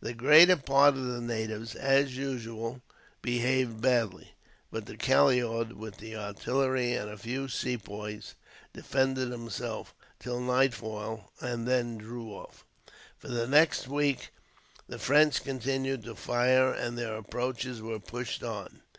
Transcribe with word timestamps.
The 0.00 0.14
greater 0.14 0.56
part 0.56 0.94
of 0.94 1.04
the 1.04 1.20
natives, 1.20 1.74
as 1.74 2.16
usual, 2.16 2.80
behaved 3.20 3.82
badly; 3.82 4.32
but 4.72 4.86
Calliaud, 4.98 5.74
with 5.74 5.98
the 5.98 6.16
artillery 6.16 6.94
and 6.94 7.10
a 7.10 7.18
few 7.18 7.46
Sepoys, 7.46 8.36
defended 8.72 9.28
himself 9.30 9.94
till 10.18 10.40
nightfall; 10.40 11.30
and 11.42 11.68
then 11.68 11.98
drew 11.98 12.30
off. 12.32 12.64
For 13.18 13.28
the 13.28 13.46
next 13.46 13.86
week 13.86 14.30
the 14.88 14.98
French 14.98 15.44
continued 15.44 16.04
to 16.04 16.14
fire, 16.14 16.72
and 16.72 16.96
their 16.96 17.18
approaches 17.18 17.82
were 17.82 18.00
pushed 18.00 18.42
on. 18.42 18.80